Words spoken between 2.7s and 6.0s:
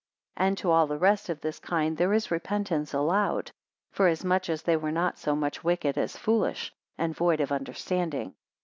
allowed; forasmuch as they were not so much wicked